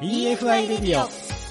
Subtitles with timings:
[0.00, 1.08] EFI レディオ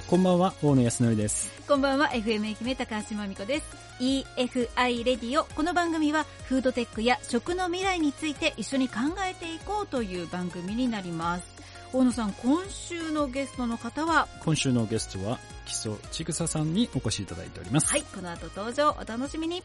[0.10, 1.51] こんばんは大野康則です。
[1.67, 3.65] こんばんは FM 愛媛高橋真美子です。
[3.99, 8.96] EFI レディオこの番組はフードテックや食の未来について一緒に考
[9.29, 11.44] えていこうという番組になります。
[11.92, 14.29] 大野さん今週のゲストの方は？
[14.46, 17.91] 今週のゲストは木曽千草さんにお越しいただいております。
[17.91, 19.61] はいこの後登場お楽しみに。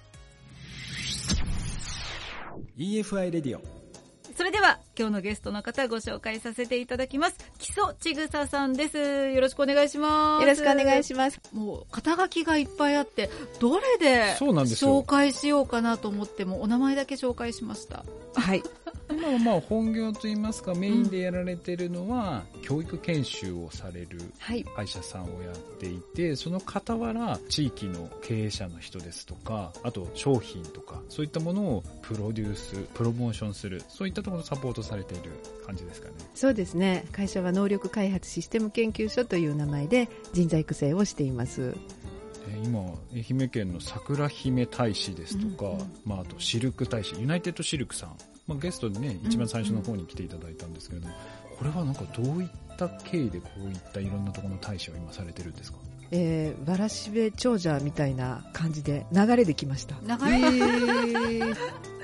[2.77, 3.63] EFI レディオ
[4.37, 7.37] それでは今日のゲストの方ご紹介させていただきます。
[7.59, 8.99] 木曽千草さんです。
[8.99, 10.43] よろしくお願いします。
[10.43, 11.41] よろしくお願いします。
[11.53, 15.03] もう肩書きがいっぱいあってどれでそうなんですよ。
[15.03, 18.05] 紹介しようかなと思ってもお名前だけ紹介しました。
[18.35, 18.63] はい
[19.23, 24.65] 今はまあ本業といいますかメインでやられてるのは、教育研修をされるはい。
[24.65, 35.31] 会社さんをやっていてその傍ら地域の経営者の人ですとかあと商品とかそういったものをプロデュースプロモーションするそういったところをサポートされている
[35.65, 36.15] 感じですかね。
[36.35, 37.05] そうですね。
[37.13, 41.77] 会社は能力開発システム研究所という名前で人材育成をしています。
[42.49, 42.81] えー今
[43.13, 45.87] 愛媛県の桜姫大使ですとか、うんうん。
[46.05, 51.15] まあ、あとシルク大使ユナイテッドシルクさん、まあ、ゲストでね一番最初の方に来ていただいたんですけれども、
[51.59, 55.79] これはなんかどういった経緯でこういったいろんなところの大使を今されてるんですか？
[56.11, 59.95] えー、わらしべ長者みたいな感じで流れできました。
[60.03, 61.39] 流れ、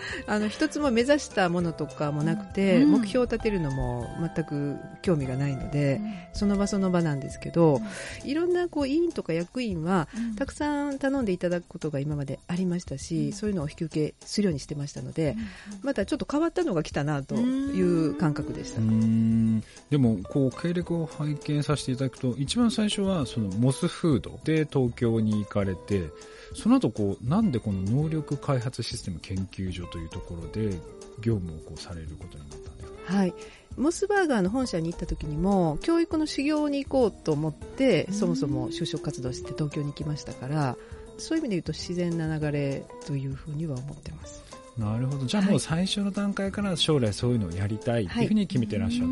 [0.27, 2.91] あの一つも目指したものとかもなくて、うん。
[2.93, 6.01] 目標を立てるのも全く興味がないので、
[6.33, 7.81] その場その場なんですけど、
[8.25, 13.33] いろんなこう委員とか役員はたくさん頼んでいただくことが今までありましたし、うん。
[13.33, 15.37] そういうのを引き受けするようにしてましたので、
[15.83, 18.81] またちょっと変わったのが来たなという感覚でした。
[18.81, 18.87] うー。
[18.91, 19.63] ん。
[19.91, 26.11] でもこう経歴を拝見させていただくと一番最初はそのモスフードで東京に行かれて
[26.55, 30.71] その後こうなんでこの能力開発システム研究所というところで
[31.21, 33.15] 業務をこうされることになったんですか？
[33.15, 33.35] はい。
[33.77, 40.77] モスバーガーの本社に行った時にも、教育の修行に行こうと思って、うんそもそも就職活動して東京に行きましたから、
[41.17, 44.43] そういう意味で言うと自然な流れというふうには思ってます。
[44.79, 49.09] なるほどじゃあもう最初の段階から将来そういうのをやりたいっていうふうに決めてらっしゃっ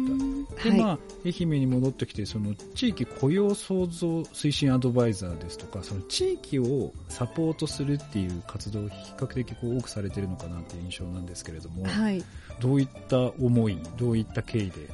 [0.56, 0.80] た、で、はい。
[0.80, 12.22] まあ、愛媛に戻ってきて、その地域雇用創造推進アドバイザーですとか、その地域をサポートするっていう活動を比較的こう多くされてるのかなっていう印象なんですけれども、はい。
[12.60, 14.88] どういった思い、どういった経緯で、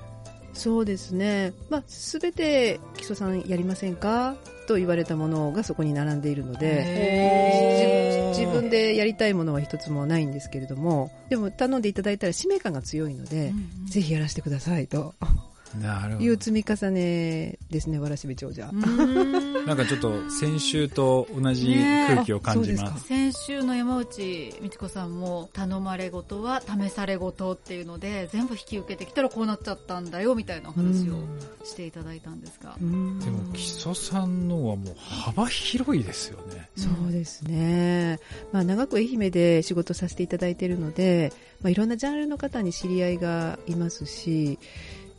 [0.55, 1.53] そうですね。
[1.71, 4.37] まあ、すべて基礎さんやりませんか？
[4.69, 13.53] と言われたものがそこに並んでいるので、自分でやりたいものは一つもないんですけれども、でも頼んでいただいたら使命感が強いので、
[13.87, 15.15] ぜひやらせてくださいと
[16.21, 18.71] いう積み重ねですね、わらしべ長者。
[18.73, 21.75] なんかちょっと先週と同じ
[22.09, 23.07] 空気を感じます。
[23.07, 31.15] 先週の山内美智子さんも頼まれごとは試されごとっていうので全部引き受けてきたらこうなっちゃったんだよみたいなお話を
[31.65, 36.69] していただいたんですが、うんでも、木曽さんのはもう幅広いですよね。
[36.77, 38.19] そうですね、
[38.53, 41.33] まあ、長く愛媛で仕事させていただいているので、
[41.63, 44.59] まあ、いろんなジャンルの方に知り合いがいますし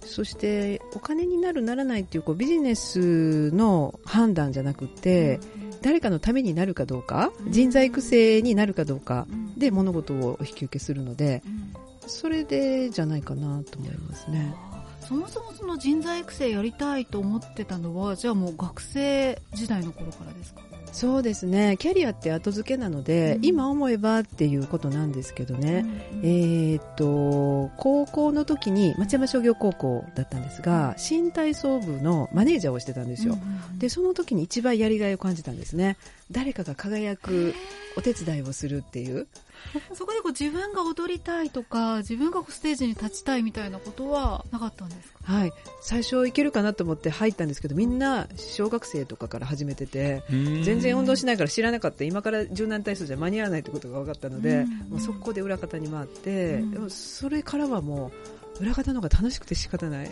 [0.06, 5.40] そしてお金になるならないっていうこうビジネスの判断じゃなくて、
[5.82, 7.52] 誰かのためになるかどうかうん。
[7.52, 9.56] 人材育成になるかどうかうん。
[9.58, 11.74] で物事を引き受けするのでうん。
[12.10, 14.54] それでじゃないかなと思いますね。
[15.02, 20.62] そもそもその人材育成やりたいと思ってたのはじゃあもう学生時代の頃からですか？
[20.94, 21.76] そうですね。
[21.80, 23.46] キャリアって後付けなので、うん。
[23.46, 25.84] 今思えばっていうことなんですけどね、
[26.14, 33.80] うんえーっと高校の時に松山商業高校だったんですが新体操部のマネージャーをしてたんですよ、うん。
[33.80, 35.98] でその時に一番やりがいを感じたんですね。
[36.32, 37.54] 誰かが輝く
[37.98, 39.28] お手伝いをするっていう
[39.94, 45.34] そこでこう自分が踊りたいとか自分がこうステージに立ちたいみたいなことはなかったんですか？
[45.34, 45.54] はい。
[45.82, 52.04] 最初いけるかなと思って入ったんですけどみんな小学生とかから始めてて全然運動しないから知らなかった。
[52.04, 54.70] 今から柔軟体操じゃ間に合わないってことが分かったので、うん。
[54.90, 56.72] もう速攻で裏方に回って、うん。
[56.72, 58.12] でもそれからはも
[58.60, 60.10] う裏方の方が楽しくて仕方ない。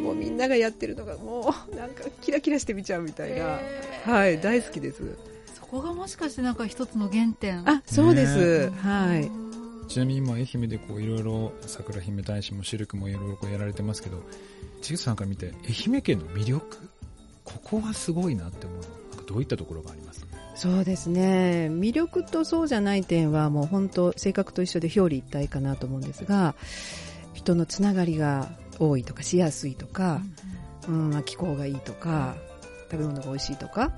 [0.00, 3.58] もうみんながやってるのがもうなんかキラキラして見ちゃうみたいな、
[4.04, 4.40] はい。
[4.40, 4.98] 大好きです。
[4.98, 5.02] そ
[5.70, 7.68] こがもしかしてなんか一つの原点？
[7.68, 8.76] あそうです、ね。
[8.78, 9.30] はい。
[9.88, 14.22] ちなみに今愛媛でこういろいろ桜姫大使もシルクもいろいろこうやられてますけど
[14.82, 16.78] 千草さんから見て愛媛県の魅力？
[17.44, 18.86] ここはすごいなって思うな
[19.16, 20.24] んかどういったところがあります？
[20.54, 21.68] そうですね。
[21.70, 26.54] 魅力とそうじゃない点はもう本当性格と一緒で表裏一体かなと思うんですが
[27.32, 30.20] 人のつながりが多いとかしやすいとか、
[30.86, 32.36] うんまあ、気候がいいとか
[32.90, 33.92] 食べ物が美味しいとか、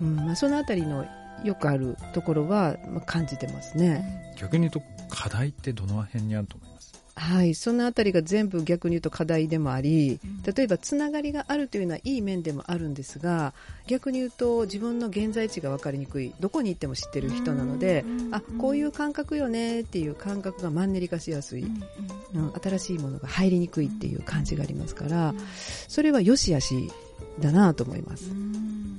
[0.00, 0.16] うん。
[0.16, 1.06] まあ、そのあたりの
[1.44, 4.34] よくあるところはまあ感じてますね。
[4.38, 6.92] 逆に言うと課題ってどの辺にあると思います？
[7.18, 13.54] はい、そのあたりが全部逆に言うと課題でもありうん、例えばつながりがあるというのはいい面でもあるんですが、
[13.86, 21.70] 逆に言うと自分の現在地が分かりにくい、どこに行っても知ってる人なのでうん、あ、こういう感覚よねっていう感覚がマンネリ化しやすい、うん。
[22.34, 25.38] うん新しいものが入りにくいっていう感じがありますからうん、
[25.88, 26.90] それは良し悪し
[27.40, 28.30] だなと思います。
[28.30, 28.98] うん。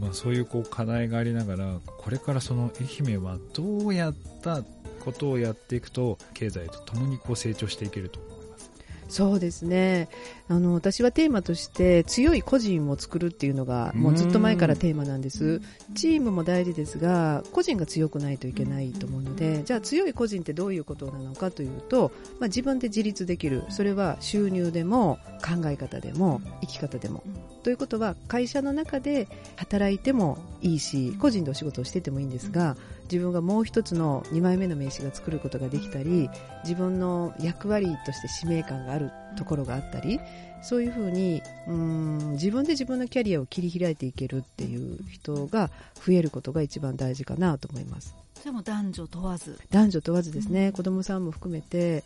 [0.00, 4.64] まあ、そういうこう課題がありながらこれからその愛媛はどうやった
[5.04, 8.70] ことをやっていくと経済とともにこう成長していけると思います？
[9.08, 10.08] そうですね。
[10.48, 15.60] あの私はテーマとして強い個人を作るっていうのがもうずっと前からテーマなんです。
[15.94, 23.64] チームも大事ですが個人が強くないといけないと思うのでじゃあ強い個人ってどういうことなのかというと、まあ、自分で自立できる。
[23.68, 27.22] それは収入でも考え方でも生き方でも
[27.62, 36.28] ということは会社の中で働いてもいいし個人でお仕事をしててもいいんですが自分がもう一つの2枚目の名刺が作ることができたり
[36.64, 40.20] 自分の役割として使命感があるところがあったり
[40.62, 45.70] そういうふうにうーん自分で自分のキャリアを切り開いていけるっていう人が
[46.06, 48.14] 増えることが一番大事かなと思います。
[48.42, 49.56] それも男女問わず。
[49.70, 50.72] 男女問わずですね、うん。
[50.72, 52.02] 子供さんも含めて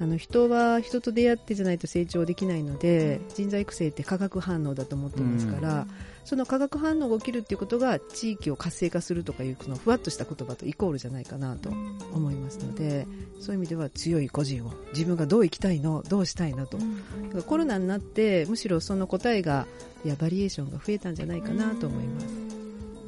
[0.00, 5.86] あの人は人と出会ってじゃないと成長できないので、人材育成って化学反応だと思ってますから、
[6.26, 11.70] その化学反応が起きるっていうことが地域を活性化するとかいうこのふわっとした言葉とイコールじゃないかなと
[12.12, 13.06] 思いますので、
[13.40, 16.78] そういう意味では強い個人を自分がどう生きたいのどうしたいのと、
[17.46, 19.68] コロナになってむしろその答えが
[20.04, 22.26] いやバリエーションが増えたんじゃないかなと思います。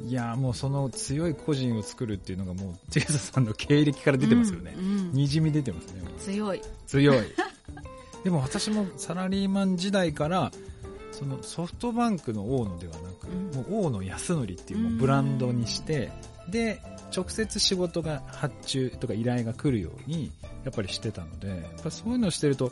[0.07, 5.11] いやーもうその強い個人を作るっていうのがもうジェイさんの経歴から出てますよね、うんうん。
[5.11, 6.61] にじみ出てますね強い。
[6.87, 7.17] 強い。
[8.23, 10.51] でも私もサラリーマン時代から
[11.19, 13.75] そのソフトバンクの大野ではなく、うん。
[13.75, 16.11] もう大野康則っていうブランドにして、
[16.49, 16.81] で
[17.15, 20.31] 直接仕事が発注とか依頼が来るように
[20.63, 22.71] やっぱりしてたのでやっぱそういうのをしてると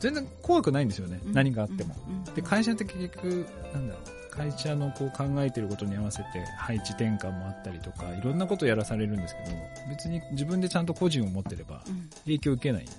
[0.00, 1.32] 全然怖くないんですよね、うん。
[1.32, 1.94] 何があっても、
[2.34, 6.24] で会社って結局なんだろう会社のこう考えてることに合わせて
[6.56, 9.56] 配置転換もあったりとかいろんなことをやらされるんですけど
[9.90, 12.08] 別に自分でちゃんと個人を持ってればうん。
[12.24, 12.92] 影響を受けないんで、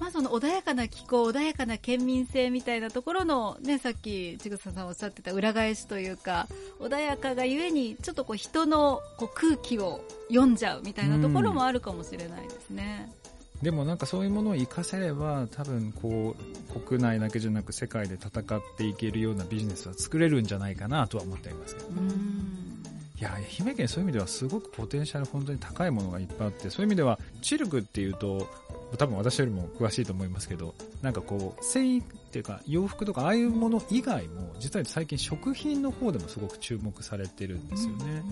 [0.00, 6.48] まあ、その穏やかな気候、穏やかな県民性みたいなところの、ね、さっき千草さんおっしゃってた裏返しというか、
[6.80, 13.12] 穏やかがゆえに、ちょっとこう人のこう空気を読んじゃうみたいなところもあるかもしれないですね。
[13.62, 16.34] でもなんかそういうものを活かせれば多分こ
[16.74, 22.82] う国内だけじゃなく世界で戦っていけるようなビジネスは作れるんじゃないかなとは思っていますけどうん
[23.20, 28.48] いや愛媛県そういう意味ではすごくポテンシャル本当に高いものがいっぱいあってそういう意味ではチルクっていうと
[28.96, 38.22] 多分私よりも詳しいと思いますけどなんかこう繊維っていうか洋服とかああいうもの以外も実は最近食品の方でもすごく注目されてるんですよね、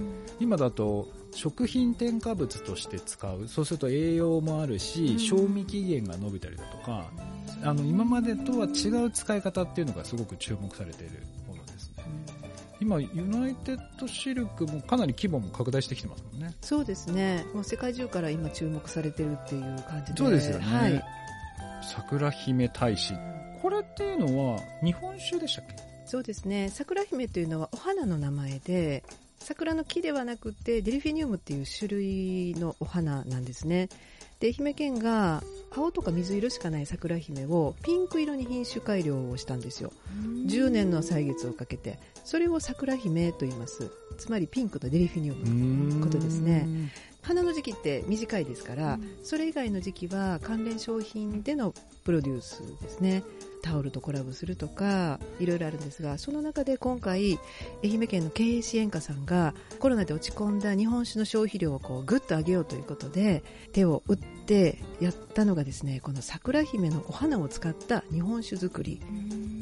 [0.41, 5.19] 今だと食品添加物として使うそうすると栄養もあるし、うん。
[5.19, 7.11] 賞味期限が伸びたりだとか
[7.63, 11.23] あの今までとは違う使い方っていうのがすごく注目されている
[12.81, 16.55] 今ユナイテッドシルクもかなり規模も拡大してきてますもんね。
[16.61, 17.45] そうですね。
[17.53, 20.19] もう世界中から今注目されてるっていう感じで。
[20.19, 21.05] そうですよね、はい、
[21.83, 23.15] 桜姫大使。
[23.61, 25.75] これっていうのは日本酒でしたっけ？
[26.07, 26.71] そうですね。
[26.71, 29.03] 桜姫というのはお花の名前で
[29.39, 33.89] 桜の木ではなくてデリフィニウムっていう種類のお花なんですね。
[34.41, 35.43] で愛媛県が
[35.75, 39.93] 青とか水色しかない桜姫をピンク色に品種改良をしたんですよ。
[40.47, 41.99] 10年の歳月をかけて。
[42.25, 43.91] それを桜姫と言います。
[44.19, 46.69] つまりピンクのデリフィニウムことですね。
[47.23, 49.19] 花の時期って短いですから、うん。
[49.23, 53.23] それ以外の時期は関連商品でのプロデュースですね
[53.63, 57.39] タオルとコラボするとかいろいろあるんですがその中で今回
[57.85, 69.01] 愛媛県の経営支援課さんがコロナで落ち込んだ日本酒の消費量をこうぐっと上げようということで手を打ってやったのがですねこの桜姫のお花を使った日本酒作り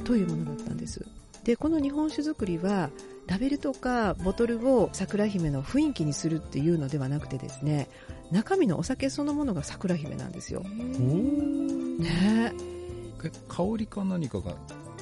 [0.05, 1.05] というものだったんです。
[1.45, 2.91] でこの日本酒作りは
[3.29, 7.89] ラベルとかボトルを桜姫の雰囲気にするっていうのではなくてですね
[8.33, 12.51] 中身のお酒そのものが桜姫なんですよ、ね。
[12.53, 12.76] え
[13.49, 14.55] 香りか何かが？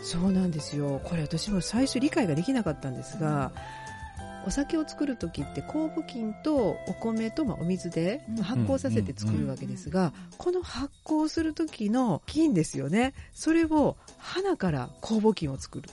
[0.03, 1.01] そうなんですよ。
[1.05, 3.53] これ私も最初理解ができなかったんですが
[4.47, 8.37] お酒を作る時って酵母菌とお米とまあお水でうん。
[8.43, 13.15] 発酵させて作るわけですがこの発酵する時の菌ですよね。
[13.33, 15.89] それを花から酵母菌を作る。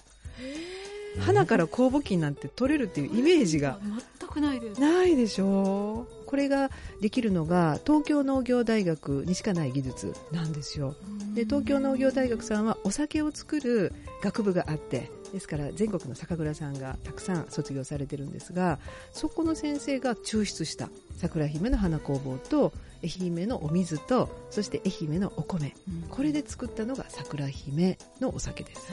[1.19, 3.79] 花から酵母菌なんて取れるっていうイメージが
[4.19, 4.79] 全くないです。
[4.81, 6.71] ないでしょうこれが
[7.01, 10.95] できるのが東京農業大学にしかない技術なんですよ。
[11.35, 13.91] で東京農業大学さんはお酒を作る
[14.23, 18.79] 学部があってですから全国の酒蔵さんがたくさん卒業されてるんですが
[19.11, 22.71] そこの先生が抽出した桜姫の花工房と
[23.03, 25.75] 愛媛のお水とそして愛媛のお米、
[26.09, 28.87] これで作ったのが桜姫のお酒です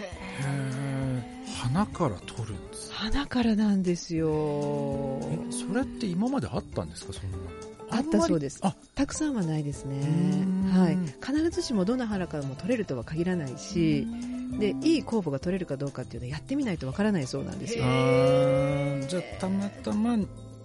[1.59, 2.93] 花から取るんです。
[2.93, 4.29] 花からなんですよ。
[5.51, 7.13] それって今まであったんですか？
[7.13, 7.39] そんな
[7.91, 8.61] あったそうです。
[8.95, 9.97] たくさんはないですね、
[10.73, 14.07] はい、必ずしもどの花からも取れるとは限らないし
[14.59, 17.85] でいい酵母が取れるかどうかっていうのはやってみないとわからないそうなんですよ。
[19.09, 20.19] じゃあたまたま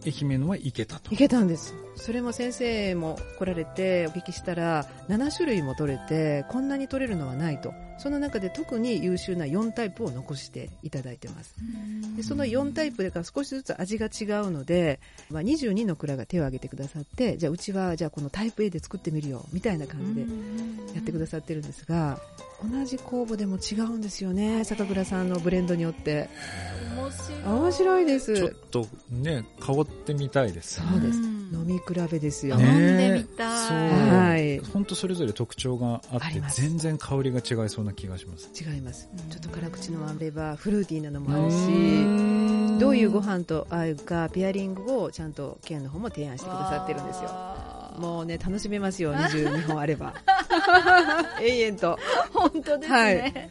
[0.05, 1.13] 愛媛のはいけたと。
[1.13, 1.73] いけたんです。
[1.95, 11.55] それも先生も来られてお聞きしたら7種類も取れてこんなに取れるのはないとその中で特に優秀な4タイプを残していただいてます。
[12.17, 20.21] でその4タイプでから少しずつ味が違うので、まあ、22の蔵が手を挙げてくださってじゃあうちはじゃあこのタイプ A で作ってみるよみたいな感じで
[20.93, 22.19] やってくださってるんですが
[22.61, 26.29] 同じ酵母でも違うんですよね酒蔵さんのブレンドによって。
[26.95, 27.43] 面白い。
[27.43, 28.35] 面白いです。
[28.35, 33.89] ちょっとね香ってみたいですそうです飲み比べですよ、ね、飲んでみたい。
[34.09, 38.49] はい本当それぞれ特徴があって全然香りが違いそうな気がします。
[38.59, 39.09] 違います。
[39.29, 47.29] ちょっと辛口のもあればフルーティーなのもあるしどういうご飯と合うかペアリングをちゃんと県の方も提案してくださってるんですよ。
[47.99, 49.13] もうね楽しめますよ。
[49.13, 50.13] 22本あれば。
[51.41, 51.99] 永遠と。
[52.33, 53.49] 本当ですね、はい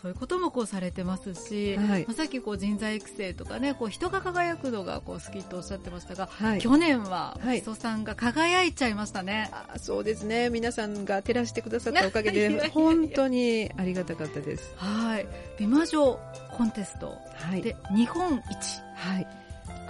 [0.00, 10.48] そういうこともこうされてますし、はい、さっきこう人材育成とかねこう人が輝くのがこう好きとおっしゃってましたが、はい、去年は木曽さんが輝いちゃいましたね、あそうですね。
[10.48, 14.72] 皆さんが照らしてくださった おかげで本当にありがたかったです。
[14.76, 15.26] はい。
[15.58, 16.18] 美魔女
[16.56, 17.18] コンテスト
[17.62, 19.26] で日本一、はい。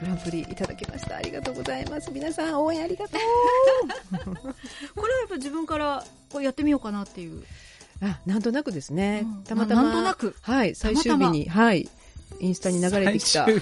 [0.01, 1.17] グランプリいただきました。
[1.17, 2.11] ありがとうございます。
[2.11, 3.21] 皆さん応援ありがとう。
[4.97, 7.45] これはやっぱ自分からこうやってみようかなっていう
[8.03, 10.35] あなんとなくですね、うん、たまたまなんとなく。
[10.41, 11.89] はい最終日にはい
[12.39, 13.47] インスタに流れてきた。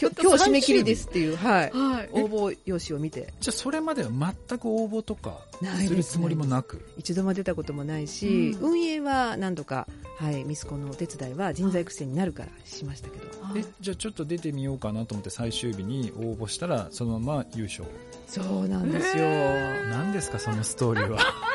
[0.00, 3.32] 今日締め切りですっていう、はい、はい、応募用紙を見て。
[3.40, 5.38] じゃあそれまでは全く応募とか
[5.86, 6.84] するつもりもなく？
[6.98, 9.86] 一度も出たこともないし、うん、運営は何度か、
[10.18, 13.24] はい、ミスコのお手伝いは人材育成になるからしましたけど。
[13.56, 17.84] えじゃあちょっと出てみようかなと思って最終日に応募したらそのまま優勝。
[18.28, 19.24] そうなんですよ、
[19.90, 21.20] 何ですかそのストーリーは。
[21.20, 21.34] あ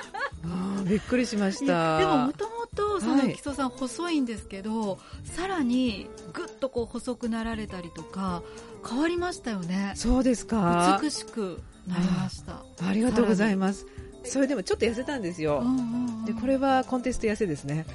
[0.87, 1.97] びっくりしました。
[1.99, 8.43] でももともとその木曽さん細いんですけど、はい、さらにぐっとこう細くなられたりとか
[8.87, 9.93] 変わりましたよね。
[9.95, 10.99] そうですか。
[11.01, 12.63] 美しくなりました。
[12.87, 13.85] ありがとうございます。
[14.23, 17.85] それでもちょっと痩せたんですよ、うんうんうん、でこれはコンテスト痩せですね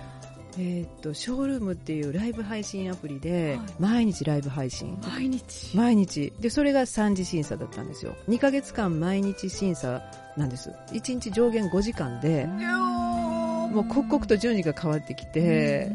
[0.59, 4.99] えー、っとショールームっていうライブ配信アプリで、毎日ライブ配信。
[5.03, 5.77] 毎日。
[5.77, 6.33] 毎日。
[6.41, 8.15] でそれが3次審査だったんですよ。
[8.29, 10.03] 2か月間毎日審査
[10.37, 10.71] なんです。
[10.93, 12.47] 1日上限5時間で
[13.73, 15.91] もう刻々と順位が変わってきて、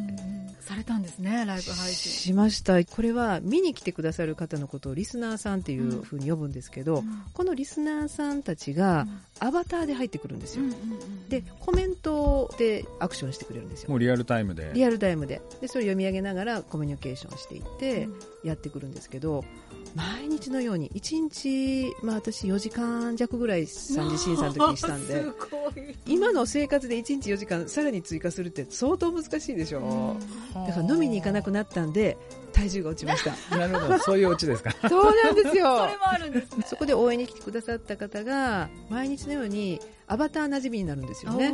[0.67, 2.11] されたんですね、ライブ配信。
[2.11, 2.83] しました。
[2.83, 9.07] これは見に来てくださる方のことをリスナーさんっていうふうに呼ぶんですけど、うん、このリスナーさんたちが
[9.39, 10.65] アバターで入ってくるんですよ。
[11.29, 13.89] で、コメントでアクションしてくれるんですよ。
[13.89, 14.71] もうリアルタイムで。
[14.73, 15.41] リアルタイムで。
[15.61, 18.09] で、それ読み上げながらコミュニケーションしていって
[18.43, 19.45] やってくるんですけど、
[19.95, 25.25] 毎日のように1日、まあ、私4時間弱ぐらい3次審査の時にしたんで
[26.05, 30.15] 今の生活で1日4時間さらに追加するって相当難しいでしょ
[30.65, 32.17] だから飲みに行かなくなったんで
[32.53, 33.57] 体重が落ちました。
[33.57, 33.99] なるほど。
[33.99, 34.71] そういうオチですか。
[34.89, 35.77] そうなんですよ。
[35.77, 41.51] それもあるんです、ね、そこで応援に来てくださった方が毎日のようにアバター馴染みになるんですよね。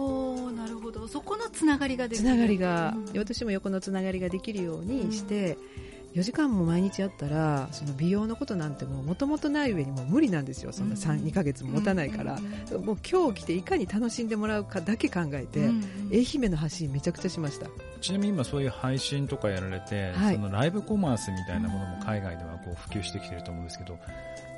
[0.56, 1.08] なるほど。
[1.08, 2.28] そこのつながりができる。
[2.28, 5.58] つながりが、うん、私も横のつながりができるようにして、
[5.88, 10.72] うん4時間も毎日あったらその美容のことなんてもともとない上にも無理なんですよ。
[10.72, 12.39] そんな2か月も持たないから、
[12.72, 17.67] うん、もう今日来ていかに楽しんでもらうかだけ考えて、うん、愛媛の発信めちゃくちゃしました。
[18.00, 23.98] ちなみに今そういう配信とかやられて、はい、そのライブコマースみたいなものも海外ではこう普及してきてると思うんですけど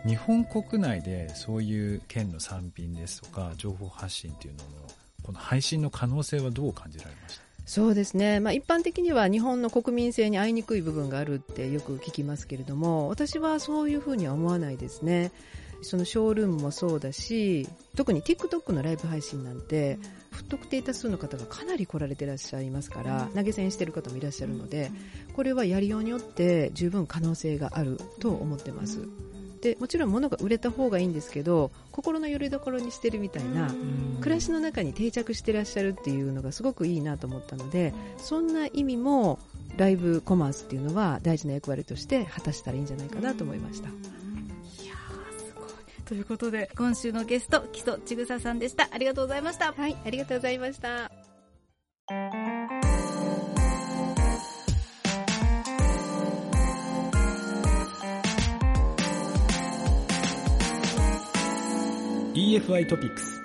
[0.05, 4.69] 日本国内でそういう県の産品ですとか情報発信っていうのの
[5.23, 7.44] この配信の可能性はどう感じられました？
[7.65, 15.31] そうですね、まあ、一般的には日本の国民性に合いにくい部分があるってよく聞きますけれども私はそういうふうには思わないですね。
[15.81, 19.99] そのショールームもそうだし特に TikTok のライブ配信なんて、
[20.31, 24.91] 不特定多数の方がかなり来られていらっしゃいますから、投げ銭している方もいらっしゃるので、
[25.33, 29.07] これはやりようによって十分可能性があると思ってます。
[29.61, 33.73] でもちろん物が売れた方がいいんですけど心のよりどころにしてるみたいな
[34.21, 39.39] 暮らしの中に定着してらっしゃるっていうのがすごくいいなと思ったのでそんな意味も
[39.77, 43.89] ライブコマースっていうのは大事な役割として果たしたらいいんじゃないかなと思いました。
[46.05, 48.87] ということで今週のゲスト木曽千草さんでした。
[48.91, 49.73] ありがとうございました。
[49.73, 51.11] はいありがとうございました
[62.45, 63.41] EFI トピックス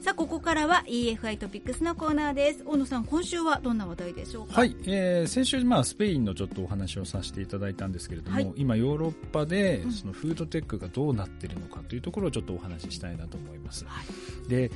[0.00, 2.64] さあここからは EFI トピックスのコーナーです。
[2.66, 4.54] 大野さん今週はどんな話題でしょうか？
[4.54, 8.52] はい、えー、先週、まあ、スペインのちょっとお話をさせていただいたんですけれども、はい。
[8.56, 9.92] 今ヨーロッパでうん。
[9.92, 14.48] そのフードテックがどうなっているのかというところをちょっとお話ししたいなと思います、はい。
[14.48, 14.72] で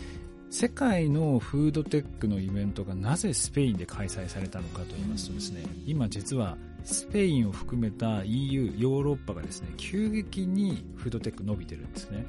[0.53, 12.27] 世界のフードテックのイベントがなぜスペインで開催されたのかと言いますとですね今実はスペインを含めた EU ヨーロッパがですね急激にフードテック伸びてるんですね。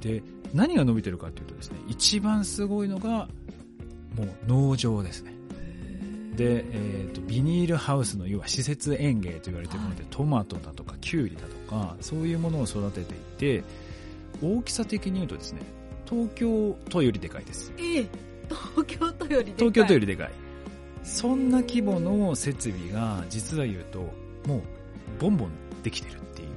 [0.00, 3.28] で何が伸びてるかというとですね一番すごいのが
[4.16, 5.34] もう農場ですね。
[6.36, 13.64] で、えー、とビニールハウスの要は施設園芸と言われているもので、トマトだとかキュウリだとかそういうものを育てていて
[14.40, 15.62] 大きさ的に言うとですね
[16.08, 17.72] 東京都よりでかいです。
[17.78, 18.06] ええ
[18.48, 19.54] 東京都よりでかい。
[19.56, 20.30] 東京都よりでかい。
[21.02, 24.00] そんな規模の設備が実は言うと
[24.46, 24.62] もう
[25.18, 25.50] ボンボン
[25.82, 26.48] できてるっていう。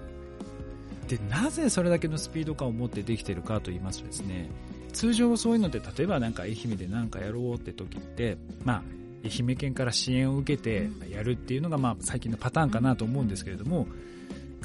[1.08, 4.50] でなぜそれだけのスピード感を持ってできてるかと言いますとですね
[4.94, 8.84] 通常そういうのって例えばなんか愛媛で何かやろうって時ってまあ
[9.24, 13.88] 愛媛県から支援を受けてやるっていうのがまあ最近のパターンかなと思うんですけれども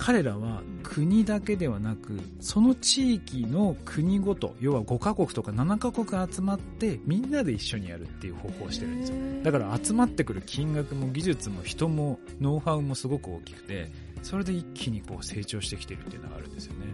[0.05, 9.17] 彼らは国だけではなくその地域の国ごと要は5カ国とか7カ国集まってみんなで一緒にやるっていう方法をしてるんですよ。
[9.45, 13.93] だから集まってくる金額も技術も人もノウハウもすごく大きくて
[14.25, 16.87] それで一気にこう成長してきてるっていうのがあるんですよね。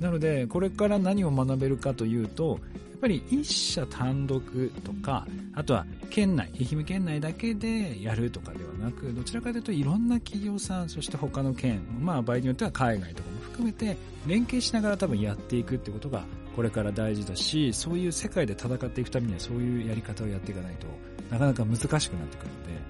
[0.00, 2.58] なのでこれから何を学べるかというと
[3.00, 20.86] ぱり一社単独とかあとは県内愛媛県内だけでやるとかではなくどちらかというといろんな企業さんそして他の県、まあ、場合によっては海外とかも含めて連携しながら多分やっていくってことがこれから大事だしそういう世界で戦っていくためにはそういうやり方をやっていかないと
[21.30, 22.80] なかなか難しくなってくるので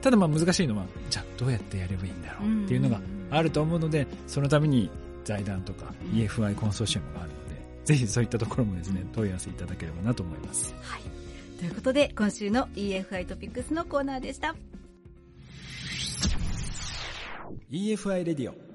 [0.00, 3.00] ただまあ難しいのはじゃあどうやってやればいいんだろうっていうのが
[3.30, 4.90] あると思うのでそのために
[5.24, 7.30] 財団とか EFI コンソーシアムがある
[7.84, 10.74] ぜひそういったところもですね問い合わせいただければなと思います。
[10.82, 11.02] はい。
[11.58, 14.54] ということで今週の EFI トピックスのコーナーでした。
[17.70, 18.71] EFI レディオ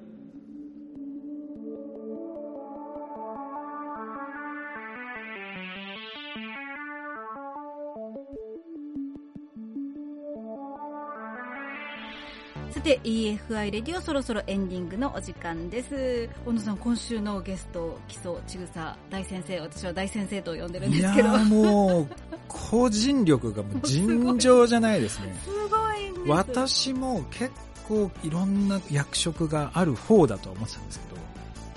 [12.88, 16.30] て EFI レディオそろそろエンディングのお時間です。
[16.46, 21.28] 小野さん今週のゲスト基礎ちぐさ大先生私は大先生と呼んでるんですけど。
[21.28, 22.08] いやーもう
[22.48, 25.36] 個人力がもう尋常じゃないですね。
[25.44, 26.28] すごいんです。
[26.30, 27.50] 私も結
[27.86, 31.20] 構いろんな役職がある方だとは思ってたんですけど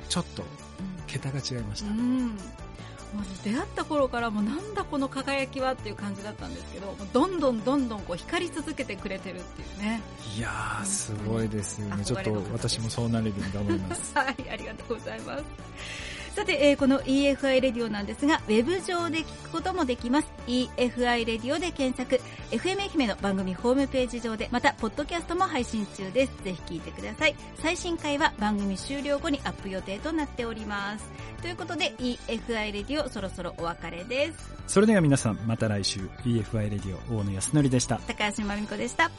[0.07, 0.43] ちょっと
[1.07, 2.37] 桁が違いました、うん
[3.15, 10.01] まず出会った頃からもうなんだこの輝きはっていう感じだったんですけどどんどんどんどんこう光り続けてくれてるっていうね。
[10.37, 12.05] いやーすごいですよね。
[12.05, 14.13] ちょっと私もそうなれるように頑張ります。
[14.17, 15.43] はいありがとうございます
[16.35, 20.27] さて、えーこの EFI レディオなんですがウェブ上で聞くこともできます。
[20.47, 22.21] EFI レディオで検索。
[22.51, 26.43] FM 愛媛の番組ホームページ上でまたポッドキャストも配信中です。
[26.43, 27.35] ぜひ聞いてください。
[27.61, 31.05] 最新回は番組終了後にアップ予定となっております。
[31.41, 34.53] ということで EFI レディオそろそろお別れです。
[34.67, 35.99] それでは皆さんまた来週。
[36.23, 37.99] EFI レディオ大野康則でした。
[38.07, 39.11] 高橋真美子でした